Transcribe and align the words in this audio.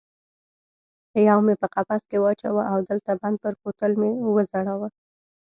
یو 1.27 1.39
مې 1.45 1.53
په 1.61 1.67
قفس 1.73 2.01
کې 2.09 2.17
واچاوه 2.23 2.63
او 2.71 2.77
د 2.85 2.87
لته 2.97 3.13
بند 3.21 3.35
پر 3.43 3.53
کوتل 3.61 3.91
مې 4.01 4.09
وځړاوه. 4.35 4.89